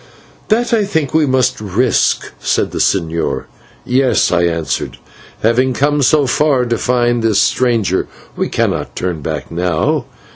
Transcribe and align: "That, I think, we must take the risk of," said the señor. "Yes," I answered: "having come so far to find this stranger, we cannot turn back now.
"That, 0.47 0.73
I 0.73 0.83
think, 0.83 1.13
we 1.13 1.27
must 1.27 1.59
take 1.59 1.67
the 1.69 1.73
risk 1.75 2.23
of," 2.25 2.31
said 2.39 2.71
the 2.71 2.79
señor. 2.79 3.43
"Yes," 3.85 4.31
I 4.31 4.45
answered: 4.45 4.97
"having 5.43 5.73
come 5.73 6.01
so 6.01 6.25
far 6.25 6.65
to 6.65 6.77
find 6.79 7.21
this 7.21 7.39
stranger, 7.39 8.07
we 8.35 8.49
cannot 8.49 8.95
turn 8.95 9.21
back 9.21 9.51
now. 9.51 10.05